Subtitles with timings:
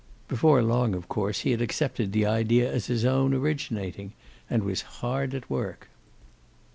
[0.27, 4.13] Before long, of course, he had accepted the idea as of his own originating,
[4.49, 5.89] and was hard at work.